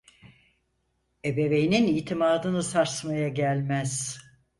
Ebeveynin 1.25 1.87
itimadını 1.87 2.63
sarsmaya 2.63 3.27
gelmez. 3.29 4.19